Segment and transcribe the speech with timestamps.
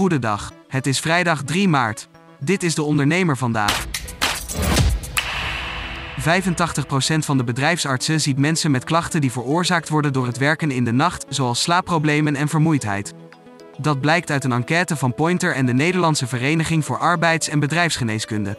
[0.00, 0.52] Goedendag.
[0.68, 2.08] Het is vrijdag 3 maart.
[2.38, 3.86] Dit is de ondernemer vandaag.
[3.86, 3.90] 85%
[7.18, 10.92] van de bedrijfsartsen ziet mensen met klachten die veroorzaakt worden door het werken in de
[10.92, 13.14] nacht, zoals slaapproblemen en vermoeidheid.
[13.78, 18.58] Dat blijkt uit een enquête van Pointer en de Nederlandse Vereniging voor Arbeids- en Bedrijfsgeneeskunde.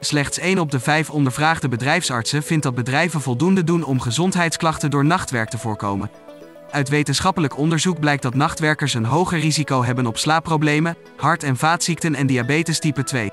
[0.00, 5.04] Slechts 1 op de 5 ondervraagde bedrijfsartsen vindt dat bedrijven voldoende doen om gezondheidsklachten door
[5.04, 6.10] nachtwerk te voorkomen.
[6.72, 12.14] Uit wetenschappelijk onderzoek blijkt dat nachtwerkers een hoger risico hebben op slaapproblemen, hart- en vaatziekten
[12.14, 13.30] en diabetes type 2.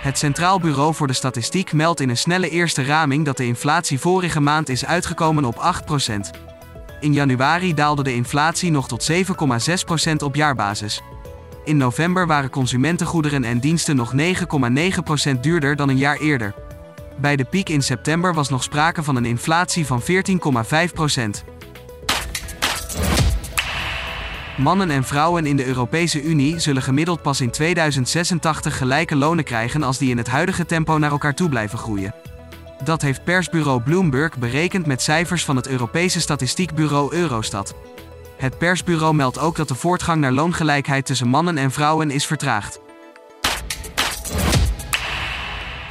[0.00, 3.98] Het Centraal Bureau voor de Statistiek meldt in een snelle eerste raming dat de inflatie
[3.98, 6.30] vorige maand is uitgekomen op 8%.
[7.00, 11.02] In januari daalde de inflatie nog tot 7,6% op jaarbasis.
[11.64, 14.12] In november waren consumentengoederen en diensten nog
[15.32, 16.54] 9,9% duurder dan een jaar eerder.
[17.20, 20.06] Bij de piek in september was nog sprake van een inflatie van 14,5%.
[24.56, 29.82] Mannen en vrouwen in de Europese Unie zullen gemiddeld pas in 2086 gelijke lonen krijgen
[29.82, 32.14] als die in het huidige tempo naar elkaar toe blijven groeien.
[32.84, 37.74] Dat heeft persbureau Bloomberg berekend met cijfers van het Europese statistiekbureau Eurostat.
[38.36, 42.80] Het persbureau meldt ook dat de voortgang naar loongelijkheid tussen mannen en vrouwen is vertraagd.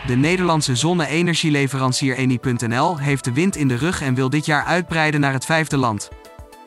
[0.08, 5.19] De Nederlandse zonne-energieleverancier Eni.nl heeft de wind in de rug en wil dit jaar uitbreiden
[5.19, 6.09] naar het vijfde land.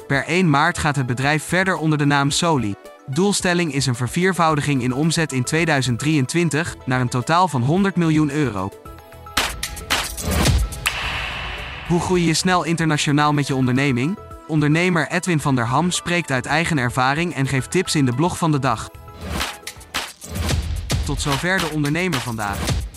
[0.06, 2.74] Per 1 maart gaat het bedrijf verder onder de naam Soli.
[3.06, 8.70] Doelstelling is een verviervoudiging in omzet in 2023 naar een totaal van 100 miljoen euro.
[11.88, 14.19] Hoe groei je snel internationaal met je onderneming?
[14.47, 18.38] Ondernemer Edwin van der Ham spreekt uit eigen ervaring en geeft tips in de blog
[18.38, 18.91] van de dag.
[21.04, 22.80] Tot zover de ondernemer vandaag.